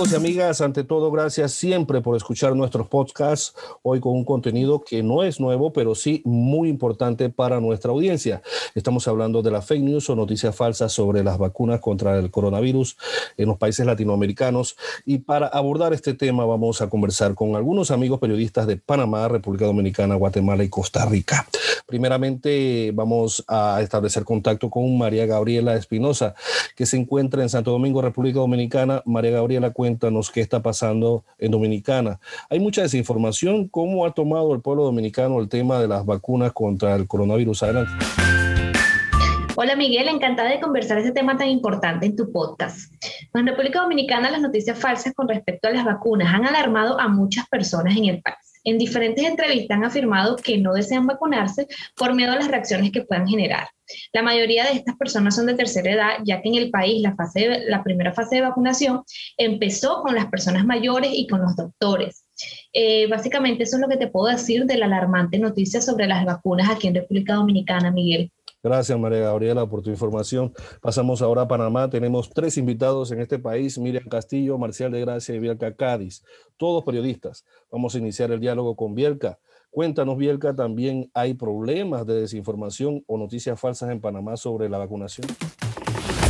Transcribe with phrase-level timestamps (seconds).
[0.00, 3.54] Amigos y amigas, ante todo, gracias siempre por escuchar nuestros podcasts.
[3.82, 8.40] Hoy con un contenido que no es nuevo, pero sí muy importante para nuestra audiencia.
[8.74, 12.96] Estamos hablando de la fake news o noticias falsas sobre las vacunas contra el coronavirus
[13.36, 14.74] en los países latinoamericanos.
[15.04, 19.66] Y para abordar este tema, vamos a conversar con algunos amigos periodistas de Panamá, República
[19.66, 21.46] Dominicana, Guatemala y Costa Rica.
[21.86, 26.34] Primeramente, vamos a establecer contacto con María Gabriela Espinosa,
[26.74, 29.02] que se encuentra en Santo Domingo, República Dominicana.
[29.04, 32.20] María Gabriela, cuéntanos qué está pasando en Dominicana.
[32.48, 33.66] Hay mucha desinformación.
[33.68, 37.64] ¿Cómo ha tomado el pueblo dominicano el tema de las vacunas contra el coronavirus?
[37.64, 37.92] Adelante.
[39.56, 42.94] Hola Miguel, encantada de conversar este tema tan importante en tu podcast.
[43.34, 47.48] En República Dominicana las noticias falsas con respecto a las vacunas han alarmado a muchas
[47.48, 48.39] personas en el país.
[48.64, 53.02] En diferentes entrevistas han afirmado que no desean vacunarse por miedo a las reacciones que
[53.02, 53.68] puedan generar.
[54.12, 57.14] La mayoría de estas personas son de tercera edad, ya que en el país la,
[57.14, 59.02] fase, la primera fase de vacunación
[59.36, 62.24] empezó con las personas mayores y con los doctores.
[62.72, 66.24] Eh, básicamente eso es lo que te puedo decir de la alarmante noticia sobre las
[66.24, 68.30] vacunas aquí en República Dominicana, Miguel.
[68.62, 70.52] Gracias, María Gabriela, por tu información.
[70.82, 71.88] Pasamos ahora a Panamá.
[71.88, 76.22] Tenemos tres invitados en este país, Miriam Castillo, Marcial de Gracia y Bielka Cádiz,
[76.58, 77.46] todos periodistas.
[77.70, 79.38] Vamos a iniciar el diálogo con Bielka.
[79.70, 85.26] Cuéntanos, Bielka, ¿también hay problemas de desinformación o noticias falsas en Panamá sobre la vacunación?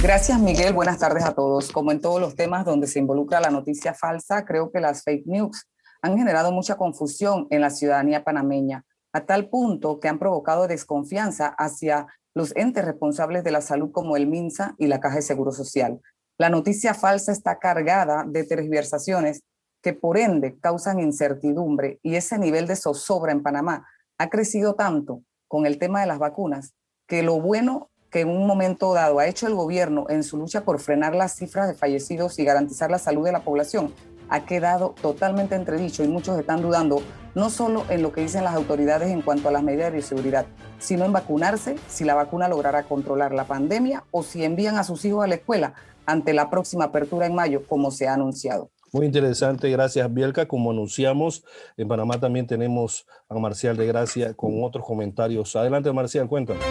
[0.00, 0.72] Gracias, Miguel.
[0.72, 1.72] Buenas tardes a todos.
[1.72, 5.26] Como en todos los temas donde se involucra la noticia falsa, creo que las fake
[5.26, 5.66] news
[6.00, 11.48] han generado mucha confusión en la ciudadanía panameña, a tal punto que han provocado desconfianza
[11.48, 15.52] hacia los entes responsables de la salud como el MINSA y la Caja de Seguro
[15.52, 16.00] Social.
[16.38, 19.42] La noticia falsa está cargada de tergiversaciones
[19.82, 23.86] que por ende causan incertidumbre y ese nivel de zozobra en Panamá
[24.18, 26.74] ha crecido tanto con el tema de las vacunas
[27.06, 30.64] que lo bueno que en un momento dado ha hecho el gobierno en su lucha
[30.64, 33.94] por frenar las cifras de fallecidos y garantizar la salud de la población
[34.30, 37.02] ha quedado totalmente entredicho y muchos están dudando
[37.34, 40.46] no solo en lo que dicen las autoridades en cuanto a las medidas de bioseguridad,
[40.78, 45.04] sino en vacunarse si la vacuna logrará controlar la pandemia o si envían a sus
[45.04, 45.74] hijos a la escuela
[46.06, 48.70] ante la próxima apertura en mayo, como se ha anunciado.
[48.92, 50.48] Muy interesante, gracias Bielka.
[50.48, 51.44] Como anunciamos,
[51.76, 55.54] en Panamá también tenemos a Marcial de Gracia con otros comentarios.
[55.54, 56.64] Adelante Marcial, cuéntanos.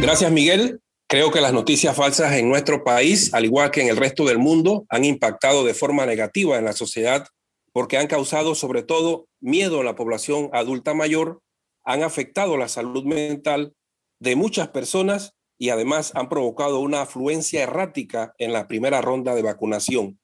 [0.00, 0.80] Gracias Miguel.
[1.10, 4.36] Creo que las noticias falsas en nuestro país, al igual que en el resto del
[4.36, 7.26] mundo, han impactado de forma negativa en la sociedad
[7.72, 11.40] porque han causado sobre todo miedo en la población adulta mayor,
[11.82, 13.72] han afectado la salud mental
[14.20, 19.40] de muchas personas y además han provocado una afluencia errática en la primera ronda de
[19.40, 20.20] vacunación.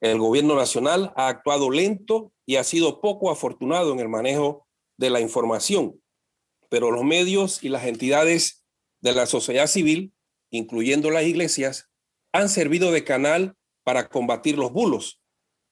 [0.00, 5.10] El gobierno nacional ha actuado lento y ha sido poco afortunado en el manejo de
[5.10, 6.00] la información,
[6.68, 8.63] pero los medios y las entidades
[9.04, 10.14] de la sociedad civil,
[10.50, 11.90] incluyendo las iglesias,
[12.32, 13.54] han servido de canal
[13.84, 15.20] para combatir los bulos.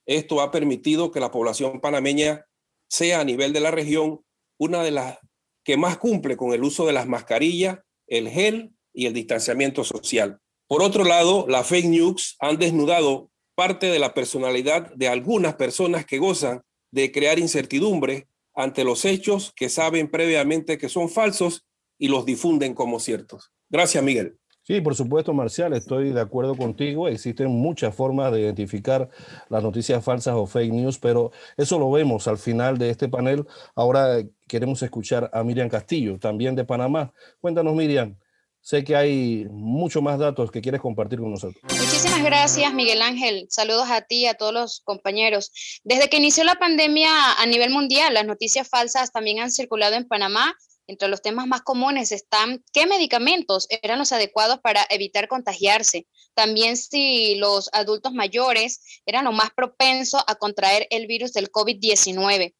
[0.05, 2.45] Esto ha permitido que la población panameña
[2.87, 4.23] sea a nivel de la región
[4.59, 5.17] una de las
[5.63, 10.39] que más cumple con el uso de las mascarillas, el gel y el distanciamiento social.
[10.67, 16.05] Por otro lado, las fake news han desnudado parte de la personalidad de algunas personas
[16.05, 16.61] que gozan
[16.91, 21.65] de crear incertidumbre ante los hechos que saben previamente que son falsos
[22.03, 23.53] y los difunden como ciertos.
[23.69, 24.37] Gracias, Miguel.
[24.63, 27.07] Sí, por supuesto, Marcial, estoy de acuerdo contigo.
[27.07, 29.09] Existen muchas formas de identificar
[29.47, 33.45] las noticias falsas o fake news, pero eso lo vemos al final de este panel.
[33.73, 34.17] Ahora
[34.49, 37.13] queremos escuchar a Miriam Castillo, también de Panamá.
[37.39, 38.17] Cuéntanos, Miriam.
[38.59, 41.63] Sé que hay mucho más datos que quieres compartir con nosotros.
[41.63, 43.47] Muchísimas gracias, Miguel Ángel.
[43.49, 45.79] Saludos a ti y a todos los compañeros.
[45.85, 50.05] Desde que inició la pandemia a nivel mundial, las noticias falsas también han circulado en
[50.05, 50.53] Panamá
[50.87, 56.07] entre los temas más comunes están qué medicamentos eran los adecuados para evitar contagiarse.
[56.33, 62.53] También si los adultos mayores eran lo más propensos a contraer el virus del COVID-19.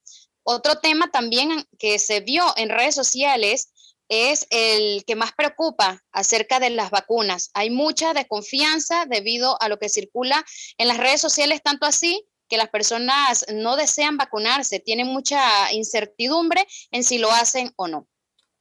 [0.44, 3.72] Otro tema también que se vio en redes sociales
[4.09, 7.50] es el que más preocupa acerca de las vacunas.
[7.53, 10.44] Hay mucha desconfianza debido a lo que circula
[10.77, 16.68] en las redes sociales, tanto así que las personas no desean vacunarse, tienen mucha incertidumbre
[16.92, 18.07] en si lo hacen o no.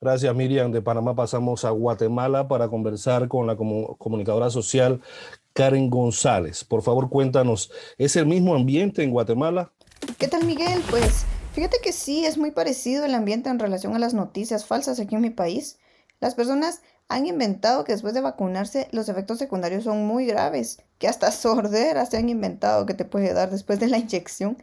[0.03, 0.73] Gracias, Miriam.
[0.73, 5.01] De Panamá pasamos a Guatemala para conversar con la comunicadora social
[5.53, 6.65] Karen González.
[6.65, 9.71] Por favor, cuéntanos, ¿es el mismo ambiente en Guatemala?
[10.19, 10.83] ¿Qué tal, Miguel?
[10.91, 14.99] Pues fíjate que sí, es muy parecido el ambiente en relación a las noticias falsas
[14.99, 15.79] aquí en mi país.
[16.19, 21.07] Las personas han inventado que después de vacunarse los efectos secundarios son muy graves, que
[21.07, 24.61] hasta sordera se han inventado que te puede dar después de la inyección.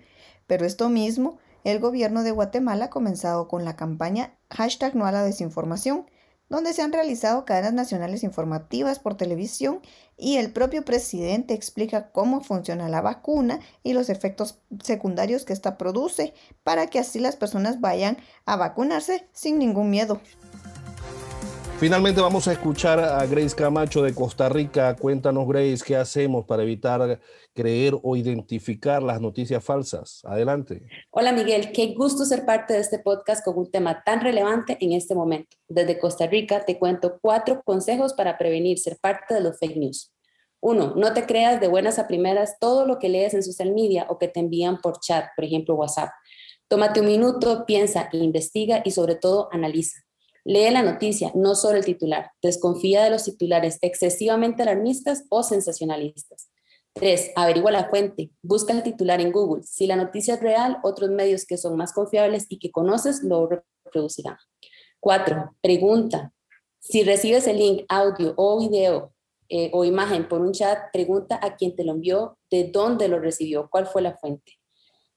[0.47, 5.11] Pero esto mismo el gobierno de Guatemala ha comenzado con la campaña hashtag no a
[5.11, 6.05] la desinformación,
[6.49, 9.81] donde se han realizado cadenas nacionales informativas por televisión
[10.17, 15.77] y el propio presidente explica cómo funciona la vacuna y los efectos secundarios que ésta
[15.77, 20.19] produce para que así las personas vayan a vacunarse sin ningún miedo.
[21.79, 24.97] Finalmente vamos a escuchar a Grace Camacho de Costa Rica.
[24.97, 27.21] Cuéntanos, Grace, ¿qué hacemos para evitar
[27.55, 30.19] creer o identificar las noticias falsas?
[30.25, 30.85] Adelante.
[31.09, 31.71] Hola, Miguel.
[31.71, 35.55] Qué gusto ser parte de este podcast con un tema tan relevante en este momento.
[35.69, 40.13] Desde Costa Rica te cuento cuatro consejos para prevenir ser parte de los fake news.
[40.59, 44.05] Uno, no te creas de buenas a primeras todo lo que lees en social media
[44.09, 46.09] o que te envían por chat, por ejemplo, WhatsApp.
[46.67, 50.01] Tómate un minuto, piensa, investiga y sobre todo analiza.
[50.45, 52.31] Lee la noticia, no solo el titular.
[52.41, 56.49] Desconfía de los titulares excesivamente alarmistas o sensacionalistas.
[56.93, 57.31] 3.
[57.35, 58.31] Averigua la fuente.
[58.41, 59.63] Busca el titular en Google.
[59.63, 63.47] Si la noticia es real, otros medios que son más confiables y que conoces lo
[63.47, 64.37] reproducirán.
[64.99, 65.55] 4.
[65.61, 66.33] Pregunta.
[66.79, 69.13] Si recibes el link, audio o video
[69.49, 73.19] eh, o imagen por un chat, pregunta a quien te lo envió de dónde lo
[73.19, 74.58] recibió, cuál fue la fuente.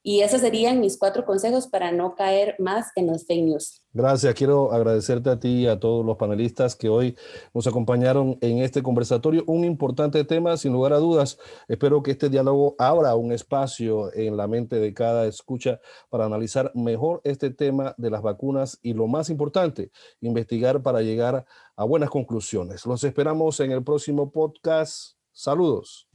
[0.05, 3.83] Y esos serían mis cuatro consejos para no caer más en los fake news.
[3.93, 4.35] Gracias.
[4.35, 7.17] Quiero agradecerte a ti y a todos los panelistas que hoy
[7.55, 9.45] nos acompañaron en este conversatorio.
[9.47, 11.39] Un importante tema, sin lugar a dudas.
[11.69, 16.73] Espero que este diálogo abra un espacio en la mente de cada escucha para analizar
[16.75, 21.45] mejor este tema de las vacunas y lo más importante, investigar para llegar
[21.77, 22.87] a buenas conclusiones.
[22.87, 25.17] Los esperamos en el próximo podcast.
[25.33, 26.09] Saludos.